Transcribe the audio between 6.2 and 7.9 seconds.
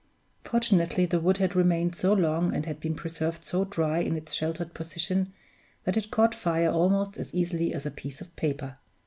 fire almost as easily as